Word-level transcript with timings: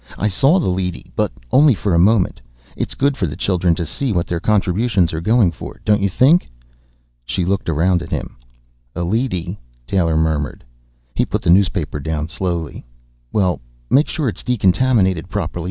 I 0.17 0.29
saw 0.29 0.57
the 0.57 0.67
leady, 0.67 1.11
but 1.15 1.31
only 1.51 1.75
for 1.75 1.93
a 1.93 1.99
moment. 1.99 2.41
It's 2.75 2.95
good 2.95 3.15
for 3.15 3.27
the 3.27 3.35
children 3.35 3.75
to 3.75 3.85
see 3.85 4.11
what 4.11 4.25
their 4.25 4.39
contributions 4.39 5.13
are 5.13 5.21
going 5.21 5.51
for, 5.51 5.79
don't 5.85 6.01
you 6.01 6.09
think?" 6.09 6.49
She 7.23 7.45
looked 7.45 7.69
around 7.69 8.01
at 8.01 8.09
him. 8.09 8.35
"A 8.95 9.03
leady," 9.03 9.59
Taylor 9.85 10.17
murmured. 10.17 10.63
He 11.13 11.23
put 11.23 11.43
the 11.43 11.51
newspaper 11.51 12.01
slowly 12.29 12.73
down. 12.79 12.83
"Well, 13.31 13.61
make 13.91 14.07
sure 14.07 14.27
it's 14.27 14.41
decontaminated 14.41 15.29
properly. 15.29 15.59